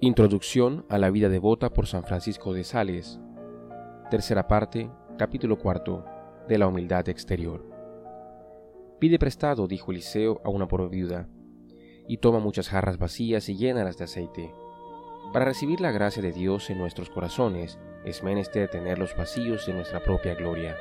Introducción 0.00 0.84
a 0.90 0.98
la 0.98 1.10
vida 1.10 1.30
devota 1.30 1.70
por 1.70 1.86
San 1.86 2.04
Francisco 2.04 2.52
de 2.52 2.64
Sales. 2.64 3.18
Tercera 4.10 4.46
parte, 4.46 4.90
capítulo 5.16 5.58
cuarto, 5.58 6.04
de 6.46 6.58
la 6.58 6.66
humildad 6.66 7.08
exterior. 7.08 7.64
Pide 8.98 9.18
prestado, 9.18 9.66
dijo 9.66 9.92
Eliseo 9.92 10.42
a 10.44 10.50
una 10.50 10.68
pobre 10.68 10.88
viuda, 10.88 11.30
y 12.06 12.18
toma 12.18 12.40
muchas 12.40 12.68
jarras 12.68 12.98
vacías 12.98 13.48
y 13.48 13.56
llénalas 13.56 13.96
de 13.96 14.04
aceite. 14.04 14.54
Para 15.32 15.46
recibir 15.46 15.80
la 15.80 15.92
gracia 15.92 16.22
de 16.22 16.32
Dios 16.32 16.68
en 16.68 16.76
nuestros 16.76 17.08
corazones, 17.08 17.78
es 18.04 18.22
menester 18.22 18.68
tener 18.68 18.98
los 18.98 19.16
vacíos 19.16 19.66
de 19.66 19.72
nuestra 19.72 20.04
propia 20.04 20.34
gloria. 20.34 20.76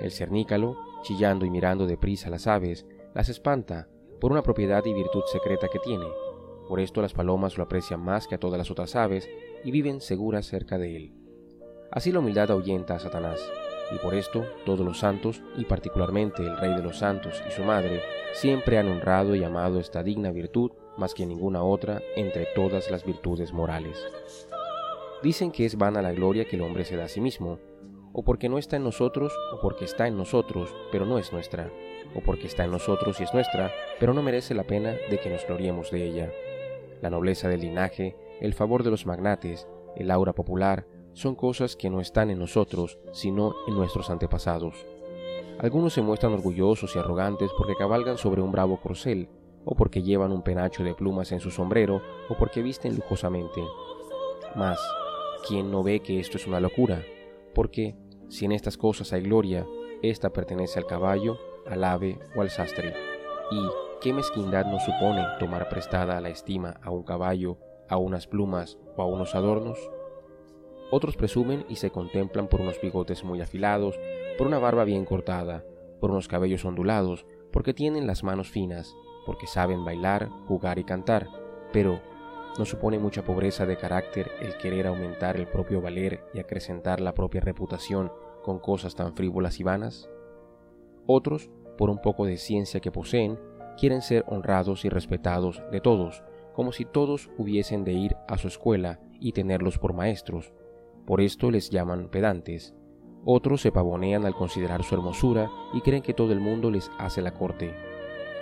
El 0.00 0.10
cernícalo, 0.10 0.78
chillando 1.02 1.44
y 1.44 1.50
mirando 1.50 1.86
deprisa 1.86 2.30
las 2.30 2.46
aves, 2.46 2.86
las 3.14 3.28
espanta 3.28 3.88
por 4.22 4.32
una 4.32 4.42
propiedad 4.42 4.82
y 4.86 4.94
virtud 4.94 5.22
secreta 5.30 5.68
que 5.70 5.80
tiene 5.80 6.06
por 6.72 6.80
esto 6.80 7.02
las 7.02 7.12
palomas 7.12 7.58
lo 7.58 7.64
aprecian 7.64 8.00
más 8.00 8.26
que 8.26 8.34
a 8.34 8.40
todas 8.40 8.56
las 8.56 8.70
otras 8.70 8.96
aves 8.96 9.28
y 9.62 9.70
viven 9.70 10.00
seguras 10.00 10.46
cerca 10.46 10.78
de 10.78 10.96
él. 10.96 11.12
Así 11.90 12.10
la 12.10 12.20
humildad 12.20 12.50
ahuyenta 12.50 12.94
a 12.94 12.98
Satanás, 12.98 13.38
y 13.94 13.98
por 13.98 14.14
esto 14.14 14.46
todos 14.64 14.80
los 14.80 15.00
santos, 15.00 15.42
y 15.58 15.66
particularmente 15.66 16.42
el 16.42 16.56
Rey 16.56 16.74
de 16.74 16.82
los 16.82 16.96
Santos 16.96 17.42
y 17.46 17.52
su 17.52 17.62
Madre, 17.62 18.00
siempre 18.32 18.78
han 18.78 18.88
honrado 18.88 19.34
y 19.34 19.44
amado 19.44 19.80
esta 19.80 20.02
digna 20.02 20.30
virtud 20.30 20.70
más 20.96 21.12
que 21.12 21.26
ninguna 21.26 21.62
otra 21.62 22.00
entre 22.16 22.46
todas 22.54 22.90
las 22.90 23.04
virtudes 23.04 23.52
morales. 23.52 23.98
Dicen 25.22 25.52
que 25.52 25.66
es 25.66 25.76
vana 25.76 26.00
la 26.00 26.12
gloria 26.12 26.46
que 26.46 26.56
el 26.56 26.62
hombre 26.62 26.86
se 26.86 26.96
da 26.96 27.04
a 27.04 27.08
sí 27.08 27.20
mismo, 27.20 27.58
o 28.14 28.24
porque 28.24 28.48
no 28.48 28.56
está 28.56 28.76
en 28.76 28.84
nosotros, 28.84 29.30
o 29.52 29.60
porque 29.60 29.84
está 29.84 30.06
en 30.06 30.16
nosotros, 30.16 30.74
pero 30.90 31.04
no 31.04 31.18
es 31.18 31.34
nuestra, 31.34 31.70
o 32.14 32.20
porque 32.20 32.46
está 32.46 32.64
en 32.64 32.70
nosotros 32.70 33.20
y 33.20 33.24
es 33.24 33.34
nuestra, 33.34 33.70
pero 34.00 34.14
no 34.14 34.22
merece 34.22 34.54
la 34.54 34.64
pena 34.64 34.94
de 35.10 35.18
que 35.22 35.28
nos 35.28 35.46
gloriemos 35.46 35.90
de 35.90 36.06
ella. 36.06 36.32
La 37.02 37.10
nobleza 37.10 37.48
del 37.48 37.60
linaje, 37.60 38.16
el 38.40 38.54
favor 38.54 38.84
de 38.84 38.90
los 38.90 39.04
magnates, 39.06 39.68
el 39.96 40.10
aura 40.10 40.32
popular, 40.32 40.86
son 41.12 41.34
cosas 41.34 41.76
que 41.76 41.90
no 41.90 42.00
están 42.00 42.30
en 42.30 42.38
nosotros, 42.38 42.98
sino 43.12 43.54
en 43.66 43.74
nuestros 43.74 44.08
antepasados. 44.08 44.86
Algunos 45.58 45.92
se 45.92 46.00
muestran 46.00 46.32
orgullosos 46.32 46.94
y 46.96 46.98
arrogantes 46.98 47.50
porque 47.58 47.74
cabalgan 47.74 48.18
sobre 48.18 48.40
un 48.40 48.52
bravo 48.52 48.80
corcel, 48.80 49.28
o 49.64 49.74
porque 49.74 50.02
llevan 50.02 50.32
un 50.32 50.42
penacho 50.42 50.82
de 50.84 50.94
plumas 50.94 51.32
en 51.32 51.40
su 51.40 51.50
sombrero, 51.50 52.02
o 52.28 52.36
porque 52.36 52.62
visten 52.62 52.94
lujosamente. 52.94 53.62
Mas, 54.54 54.80
¿quién 55.46 55.70
no 55.70 55.82
ve 55.82 56.00
que 56.00 56.20
esto 56.20 56.36
es 56.36 56.46
una 56.46 56.60
locura? 56.60 57.02
Porque, 57.52 57.96
si 58.28 58.44
en 58.44 58.52
estas 58.52 58.76
cosas 58.76 59.12
hay 59.12 59.22
gloria, 59.22 59.66
ésta 60.02 60.30
pertenece 60.30 60.78
al 60.78 60.86
caballo, 60.86 61.38
al 61.66 61.84
ave 61.84 62.18
o 62.36 62.42
al 62.42 62.50
sastre. 62.50 62.94
Y, 63.50 63.91
¿Qué 64.02 64.12
mezquindad 64.12 64.66
nos 64.66 64.82
supone 64.82 65.24
tomar 65.38 65.68
prestada 65.68 66.20
la 66.20 66.28
estima 66.28 66.80
a 66.82 66.90
un 66.90 67.04
caballo, 67.04 67.58
a 67.88 67.98
unas 67.98 68.26
plumas 68.26 68.76
o 68.96 69.02
a 69.02 69.06
unos 69.06 69.36
adornos? 69.36 69.78
Otros 70.90 71.16
presumen 71.16 71.64
y 71.68 71.76
se 71.76 71.90
contemplan 71.90 72.48
por 72.48 72.62
unos 72.62 72.80
bigotes 72.80 73.22
muy 73.22 73.40
afilados, 73.40 74.00
por 74.36 74.48
una 74.48 74.58
barba 74.58 74.82
bien 74.82 75.04
cortada, 75.04 75.64
por 76.00 76.10
unos 76.10 76.26
cabellos 76.26 76.64
ondulados, 76.64 77.26
porque 77.52 77.74
tienen 77.74 78.08
las 78.08 78.24
manos 78.24 78.50
finas, 78.50 78.92
porque 79.24 79.46
saben 79.46 79.84
bailar, 79.84 80.30
jugar 80.48 80.80
y 80.80 80.84
cantar, 80.84 81.28
pero 81.72 82.00
¿no 82.58 82.64
supone 82.64 82.98
mucha 82.98 83.22
pobreza 83.22 83.66
de 83.66 83.76
carácter 83.76 84.32
el 84.40 84.56
querer 84.56 84.88
aumentar 84.88 85.36
el 85.36 85.46
propio 85.46 85.80
valer 85.80 86.24
y 86.34 86.40
acrecentar 86.40 87.00
la 87.00 87.14
propia 87.14 87.40
reputación 87.40 88.10
con 88.42 88.58
cosas 88.58 88.96
tan 88.96 89.14
frívolas 89.14 89.60
y 89.60 89.62
vanas? 89.62 90.10
Otros, 91.06 91.50
por 91.78 91.88
un 91.88 91.98
poco 91.98 92.26
de 92.26 92.36
ciencia 92.36 92.80
que 92.80 92.92
poseen, 92.92 93.38
quieren 93.76 94.02
ser 94.02 94.24
honrados 94.28 94.84
y 94.84 94.88
respetados 94.88 95.62
de 95.70 95.80
todos, 95.80 96.22
como 96.54 96.72
si 96.72 96.84
todos 96.84 97.30
hubiesen 97.38 97.84
de 97.84 97.92
ir 97.92 98.16
a 98.28 98.38
su 98.38 98.48
escuela 98.48 99.00
y 99.20 99.32
tenerlos 99.32 99.78
por 99.78 99.92
maestros. 99.92 100.52
Por 101.06 101.20
esto 101.20 101.50
les 101.50 101.70
llaman 101.70 102.08
pedantes. 102.08 102.74
Otros 103.24 103.60
se 103.60 103.72
pavonean 103.72 104.24
al 104.26 104.34
considerar 104.34 104.82
su 104.82 104.94
hermosura 104.94 105.50
y 105.72 105.80
creen 105.80 106.02
que 106.02 106.14
todo 106.14 106.32
el 106.32 106.40
mundo 106.40 106.70
les 106.70 106.90
hace 106.98 107.22
la 107.22 107.32
corte. 107.32 107.74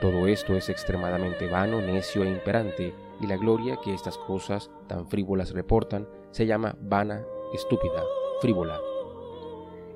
Todo 0.00 0.26
esto 0.26 0.54
es 0.54 0.68
extremadamente 0.68 1.48
vano, 1.48 1.80
necio 1.80 2.22
e 2.22 2.30
imperante, 2.30 2.94
y 3.20 3.26
la 3.26 3.38
gloria 3.38 3.78
que 3.82 3.94
estas 3.94 4.18
cosas 4.18 4.70
tan 4.86 5.08
frívolas 5.08 5.52
reportan 5.52 6.06
se 6.30 6.46
llama 6.46 6.76
vana, 6.80 7.24
estúpida, 7.54 8.02
frívola. 8.42 8.78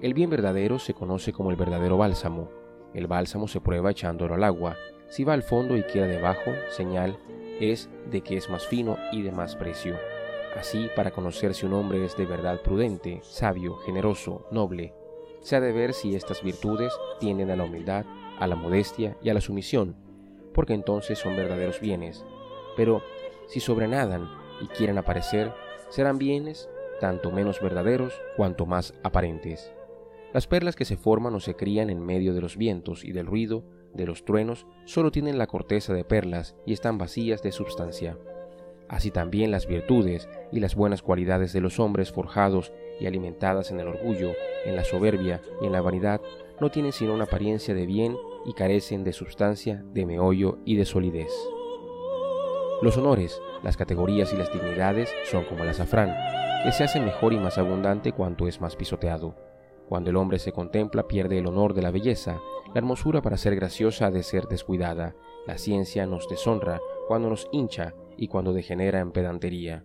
El 0.01 0.15
bien 0.15 0.31
verdadero 0.31 0.79
se 0.79 0.95
conoce 0.95 1.35
como 1.35 1.51
el 1.51 1.57
verdadero 1.57 1.99
bálsamo. 1.99 2.49
El 2.95 3.07
bálsamo 3.07 3.47
se 3.47 3.61
prueba 3.61 3.91
echándolo 3.91 4.35
al 4.35 4.45
agua, 4.45 4.77
si 5.11 5.25
va 5.25 5.35
al 5.35 5.43
fondo 5.43 5.77
y 5.77 5.83
queda 5.83 6.07
debajo, 6.07 6.53
señal 6.71 7.19
es 7.61 7.91
de 8.11 8.23
que 8.23 8.37
es 8.37 8.49
más 8.49 8.67
fino 8.67 8.97
y 9.13 9.23
de 9.23 9.33
más 9.33 9.57
precio. 9.57 9.99
Así, 10.57 10.89
para 10.97 11.11
conocer 11.11 11.55
si 11.55 11.67
un 11.67 11.75
hombre 11.75 12.05
es 12.05 12.17
de 12.17 12.27
verdad 12.27 12.63
prudente, 12.63 13.21
sabio, 13.23 13.77
generoso, 13.79 14.47
noble, 14.51 14.95
se 15.41 15.57
ha 15.57 15.61
de 15.61 15.73
ver 15.73 15.93
si 15.93 16.15
estas 16.15 16.43
virtudes 16.43 16.93
tienden 17.19 17.51
a 17.51 17.57
la 17.57 17.65
humildad, 17.65 18.07
a 18.39 18.47
la 18.47 18.57
modestia 18.57 19.17
y 19.23 19.31
a 19.31 19.35
la 19.35 19.41
sumisión, 19.41 19.97
porque 20.55 20.75
entonces 20.75 21.19
son 21.19 21.37
verdaderos 21.37 21.81
bienes. 21.81 22.25
Pero 22.77 23.03
si 23.47 23.61
sobrenadan 23.61 24.29
y 24.61 24.67
quieren 24.69 24.99
aparecer, 24.99 25.53
serán 25.89 26.19
bienes 26.19 26.69
tanto 27.01 27.31
menos 27.31 27.61
verdaderos 27.61 28.21
cuanto 28.37 28.67
más 28.67 28.95
aparentes. 29.03 29.73
Las 30.33 30.47
perlas 30.47 30.77
que 30.77 30.85
se 30.85 30.97
forman 30.97 31.35
o 31.35 31.41
se 31.41 31.57
crían 31.57 31.91
en 31.91 32.05
medio 32.05 32.35
de 32.35 32.41
los 32.41 32.57
vientos 32.57 33.05
y 33.05 33.13
del 33.13 33.27
ruido 33.27 33.65
de 33.95 34.07
los 34.07 34.25
truenos 34.25 34.67
solo 34.85 35.11
tienen 35.11 35.39
la 35.39 35.47
corteza 35.47 35.93
de 35.93 36.05
perlas 36.05 36.57
y 36.67 36.73
están 36.73 36.99
vacías 36.99 37.43
de 37.43 37.53
substancia. 37.53 38.17
Así 38.89 39.11
también 39.11 39.51
las 39.51 39.67
virtudes 39.67 40.29
y 40.51 40.61
las 40.61 40.75
buenas 40.75 41.03
cualidades 41.03 41.53
de 41.53 41.61
los 41.61 41.79
hombres 41.79 42.11
forjados 42.11 42.73
y 42.99 43.07
alimentadas 43.07 43.71
en 43.71 43.81
el 43.81 43.89
orgullo, 43.89 44.33
en 44.67 44.77
la 44.77 44.85
soberbia 44.85 45.41
y 45.63 45.67
en 45.67 45.73
la 45.73 45.81
vanidad 45.81 46.21
no 46.61 46.71
tienen 46.71 46.93
sino 46.93 47.15
una 47.15 47.25
apariencia 47.25 47.75
de 47.75 47.87
bien 47.87 48.17
y 48.45 48.53
carecen 48.53 49.05
de 49.05 49.13
substancia, 49.13 49.85
de 49.93 50.07
meollo 50.07 50.59
y 50.65 50.77
de 50.77 50.85
solidez. 50.85 51.33
Los 52.83 52.97
honores, 52.97 53.41
las 53.63 53.77
categorías 53.77 54.33
y 54.33 54.37
las 54.37 54.53
dignidades 54.53 55.13
son 55.25 55.45
como 55.45 55.63
el 55.63 55.71
azafrán, 55.71 56.15
que 56.65 56.73
se 56.73 56.85
hace 56.85 57.01
mejor 57.01 57.33
y 57.33 57.39
más 57.39 57.59
abundante 57.59 58.13
cuanto 58.13 58.49
es 58.49 58.61
más 58.61 58.75
pisoteado. 58.75 59.35
Cuando 59.89 60.11
el 60.11 60.17
hombre 60.17 60.39
se 60.39 60.53
contempla 60.53 61.09
pierde 61.09 61.39
el 61.39 61.47
honor 61.47 61.75
de 61.75 61.83
la 61.83 61.91
belleza, 61.91 62.41
la 62.73 62.79
hermosura 62.79 63.21
para 63.21 63.37
ser 63.37 63.57
graciosa 63.57 64.07
ha 64.07 64.11
de 64.11 64.23
ser 64.23 64.47
descuidada, 64.47 65.17
la 65.47 65.59
ciencia 65.59 66.07
nos 66.07 66.29
deshonra 66.29 66.81
cuando 67.09 67.29
nos 67.29 67.49
hincha 67.51 67.95
y 68.17 68.29
cuando 68.29 68.53
degenera 68.53 69.01
en 69.01 69.11
pedantería. 69.11 69.85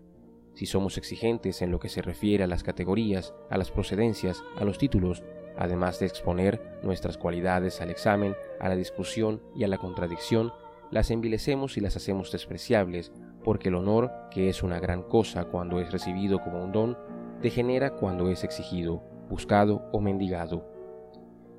Si 0.54 0.68
somos 0.68 0.98
exigentes 0.98 1.62
en 1.64 1.72
lo 1.72 1.80
que 1.80 1.90
se 1.90 2.04
refiere 2.04 2.44
a 2.44 2.48
las 2.48 2.64
categorías, 2.64 3.34
a 3.50 3.58
las 3.58 3.72
procedencias, 3.72 4.44
a 4.56 4.66
los 4.66 4.78
títulos, 4.78 5.24
además 5.58 6.00
de 6.00 6.06
exponer 6.06 6.80
nuestras 6.84 7.18
cualidades 7.18 7.82
al 7.82 7.90
examen, 7.90 8.36
a 8.60 8.70
la 8.70 8.76
discusión 8.76 9.42
y 9.56 9.64
a 9.64 9.68
la 9.68 9.80
contradicción, 9.80 10.54
las 10.92 11.10
envilecemos 11.10 11.78
y 11.78 11.82
las 11.82 11.96
hacemos 11.96 12.32
despreciables, 12.32 13.12
porque 13.44 13.70
el 13.70 13.76
honor, 13.76 14.12
que 14.30 14.48
es 14.48 14.62
una 14.62 14.80
gran 14.80 15.02
cosa 15.02 15.46
cuando 15.46 15.80
es 15.80 15.92
recibido 15.92 16.40
como 16.40 16.64
un 16.64 16.72
don, 16.72 16.98
degenera 17.42 17.96
cuando 17.96 18.30
es 18.30 18.44
exigido, 18.44 19.04
buscado 19.28 19.90
o 19.92 20.00
mendigado. 20.00 20.75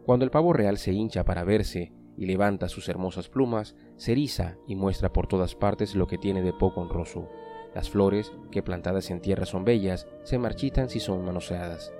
Cuando 0.07 0.25
el 0.25 0.31
pavo 0.31 0.53
real 0.53 0.79
se 0.79 0.93
hincha 0.93 1.25
para 1.25 1.43
verse 1.43 1.93
y 2.17 2.27
levanta 2.27 2.69
sus 2.69 2.89
hermosas 2.89 3.29
plumas, 3.29 3.75
se 3.97 4.13
eriza 4.13 4.57
y 4.69 4.77
muestra 4.77 5.13
por 5.13 5.27
todas 5.27 5.57
partes 5.57 5.97
lo 5.97 6.07
que 6.07 6.17
tiene 6.17 6.43
de 6.43 6.53
poco 6.53 6.81
honroso. 6.81 7.29
Las 7.75 7.91
flores, 7.91 8.33
que 8.53 8.63
plantadas 8.63 9.11
en 9.11 9.21
tierra 9.21 9.47
son 9.47 9.65
bellas, 9.65 10.07
se 10.23 10.39
marchitan 10.39 10.89
si 10.89 11.01
son 11.01 11.25
manoseadas. 11.25 11.93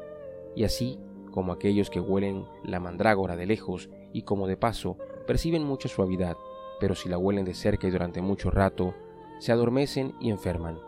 Y 0.55 0.63
así, 0.63 1.01
como 1.33 1.53
aquellos 1.53 1.91
que 1.91 1.99
huelen 1.99 2.45
la 2.65 2.79
mandrágora 2.79 3.35
de 3.35 3.47
lejos 3.47 3.91
y 4.13 4.23
como 4.23 4.47
de 4.47 4.57
paso 4.57 4.99
perciben 5.27 5.65
mucha 5.65 5.89
suavidad, 5.89 6.37
pero 6.79 6.95
si 6.95 7.09
la 7.09 7.19
huelen 7.19 7.45
de 7.45 7.55
cerca 7.55 7.89
y 7.89 7.91
durante 7.91 8.23
mucho 8.23 8.53
rato, 8.53 8.95
se 9.41 9.51
adormecen 9.51 10.15
y 10.21 10.31
enferman. 10.31 10.79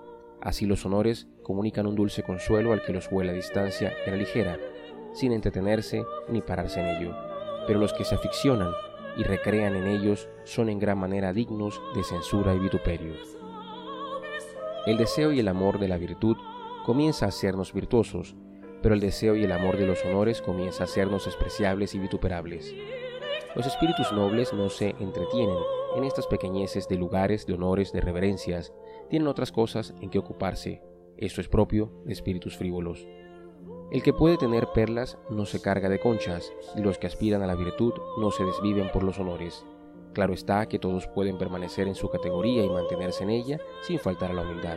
Así 0.41 0.67
los 0.67 0.87
honores 0.87 1.27
comunican 1.43 1.89
un 1.89 1.97
dulce 1.97 2.23
consuelo 2.23 2.73
al 2.73 2.83
que 2.83 2.93
los 2.93 3.11
huele 3.11 3.33
a 3.33 3.35
distancia 3.35 3.93
y 4.07 4.09
a 4.09 4.13
la 4.13 4.19
ligera, 4.19 4.57
sin 5.19 5.33
entretenerse 5.33 6.05
ni 6.29 6.41
pararse 6.41 6.81
en 6.81 6.87
ello. 6.87 7.17
Pero 7.67 7.81
los 7.81 7.93
que 7.93 8.05
se 8.05 8.15
aficionan 8.15 8.73
y 9.17 9.25
recrean 9.25 9.75
en 9.75 9.89
ellos 9.89 10.29
son 10.45 10.69
en 10.69 10.79
gran 10.79 10.99
manera 10.99 11.33
dignos 11.33 11.81
de 11.95 12.05
censura 12.05 12.55
y 12.55 12.61
vituperio. 12.61 13.15
El 14.87 14.97
deseo 14.97 15.33
y 15.33 15.41
el 15.41 15.49
amor 15.49 15.79
de 15.79 15.89
la 15.89 15.97
virtud 15.97 16.37
comienza 16.87 17.27
a 17.27 17.29
hacernos 17.29 17.73
virtuosos, 17.73 18.37
pero 18.81 18.95
el 18.95 19.01
deseo 19.01 19.35
y 19.35 19.45
el 19.45 19.53
amor 19.53 19.77
de 19.77 19.87
los 19.87 20.05
honores 20.05 20.41
comienza 20.41 20.85
a 20.85 20.87
hacernos 20.87 21.25
despreciables 21.25 21.95
y 21.95 21.99
vituperables. 21.99 22.75
Los 23.57 23.67
espíritus 23.67 24.13
nobles 24.13 24.53
no 24.53 24.71
se 24.71 24.91
entretienen 25.01 25.59
en 25.97 26.05
estas 26.05 26.27
pequeñeces 26.27 26.87
de 26.87 26.97
lugares, 26.97 27.47
de 27.47 27.55
honores, 27.55 27.93
de 27.93 28.01
reverencias, 28.01 28.73
tienen 29.11 29.27
otras 29.27 29.51
cosas 29.51 29.95
en 30.01 30.11
que 30.11 30.19
ocuparse. 30.19 30.83
Esto 31.17 31.41
es 31.41 31.49
propio 31.49 31.91
de 32.05 32.13
espíritus 32.13 32.57
frívolos. 32.57 33.07
El 33.91 34.03
que 34.03 34.13
puede 34.13 34.37
tener 34.37 34.67
perlas 34.75 35.17
no 35.31 35.47
se 35.47 35.63
carga 35.63 35.89
de 35.89 35.99
conchas, 35.99 36.53
y 36.77 36.83
los 36.83 36.99
que 36.99 37.07
aspiran 37.07 37.41
a 37.41 37.47
la 37.47 37.55
virtud 37.55 37.95
no 38.19 38.31
se 38.31 38.45
desviven 38.45 38.91
por 38.93 39.03
los 39.03 39.19
honores. 39.19 39.65
Claro 40.13 40.35
está 40.35 40.67
que 40.67 40.79
todos 40.79 41.07
pueden 41.07 41.39
permanecer 41.39 41.89
en 41.89 41.95
su 41.95 42.11
categoría 42.11 42.63
y 42.65 42.69
mantenerse 42.69 43.25
en 43.25 43.31
ella 43.31 43.59
sin 43.81 43.99
faltar 43.99 44.31
a 44.31 44.35
la 44.35 44.43
humildad, 44.43 44.77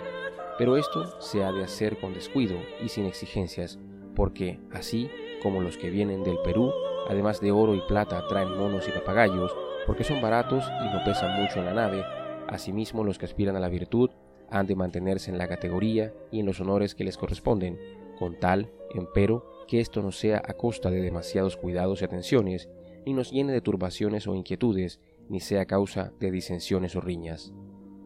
Pero 0.57 0.77
esto 0.77 1.19
se 1.19 1.43
ha 1.43 1.51
de 1.51 1.63
hacer 1.63 1.99
con 1.99 2.13
descuido 2.13 2.55
y 2.81 2.87
sin 2.87 3.05
exigencias, 3.05 3.79
porque 4.15 4.59
así 4.71 5.09
como 5.41 5.59
los 5.59 5.77
que 5.77 5.89
vienen 5.89 6.23
del 6.23 6.37
Perú, 6.39 6.71
además 7.09 7.41
de 7.41 7.51
oro 7.51 7.73
y 7.75 7.81
plata, 7.81 8.27
traen 8.27 8.55
monos 8.57 8.87
y 8.87 8.91
papagayos, 8.91 9.53
porque 9.87 10.03
son 10.03 10.21
baratos 10.21 10.63
y 10.85 10.95
no 10.95 11.03
pesan 11.03 11.41
mucho 11.41 11.59
en 11.59 11.65
la 11.65 11.73
nave, 11.73 12.05
asimismo 12.47 13.03
los 13.03 13.17
que 13.17 13.25
aspiran 13.25 13.55
a 13.57 13.59
la 13.59 13.69
virtud 13.69 14.11
han 14.49 14.67
de 14.67 14.75
mantenerse 14.75 15.31
en 15.31 15.37
la 15.37 15.47
categoría 15.47 16.13
y 16.29 16.41
en 16.41 16.45
los 16.45 16.59
honores 16.59 16.93
que 16.93 17.05
les 17.05 17.17
corresponden, 17.17 17.79
con 18.21 18.35
tal, 18.35 18.71
empero, 18.93 19.47
que 19.67 19.79
esto 19.79 20.03
no 20.03 20.11
sea 20.11 20.43
a 20.45 20.53
costa 20.53 20.91
de 20.91 21.01
demasiados 21.01 21.57
cuidados 21.57 22.01
y 22.01 22.05
atenciones, 22.05 22.69
ni 23.03 23.13
nos 23.15 23.31
llene 23.31 23.51
de 23.51 23.61
turbaciones 23.61 24.27
o 24.27 24.35
inquietudes, 24.35 24.99
ni 25.27 25.39
sea 25.39 25.65
causa 25.65 26.13
de 26.19 26.29
disensiones 26.29 26.95
o 26.95 27.01
riñas. 27.01 27.51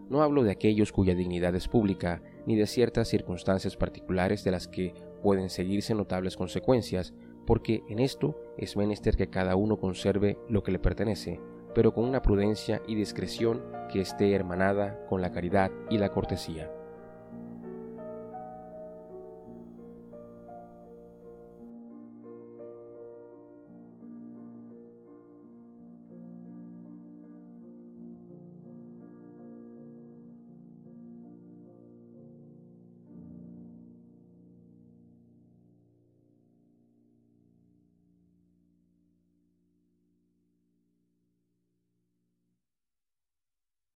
No 0.10 0.24
hablo 0.24 0.44
de 0.44 0.52
aquellos 0.52 0.94
cuya 0.94 1.16
dignidad 1.16 1.54
es 1.54 1.68
pública, 1.68 2.24
ni 2.46 2.56
de 2.56 2.66
ciertas 2.66 3.10
circunstancias 3.10 3.76
particulares 3.76 4.46
de 4.46 4.52
las 4.52 4.70
que 4.70 4.94
pueden 5.22 5.50
seguirse 5.50 5.94
notables 5.94 6.38
consecuencias, 6.38 7.14
porque 7.46 7.84
en 7.90 8.00
esto 8.00 8.40
es 8.58 8.78
menester 8.78 9.18
que 9.18 9.30
cada 9.30 9.58
uno 9.58 9.78
conserve 9.80 10.38
lo 10.48 10.64
que 10.64 10.72
le 10.72 10.80
pertenece, 10.80 11.42
pero 11.74 11.94
con 11.94 12.06
una 12.06 12.22
prudencia 12.22 12.82
y 12.88 12.96
discreción 12.96 13.62
que 13.92 14.00
esté 14.00 14.32
hermanada 14.32 15.06
con 15.10 15.22
la 15.22 15.34
caridad 15.34 15.72
y 15.90 15.98
la 15.98 16.08
cortesía. 16.08 16.72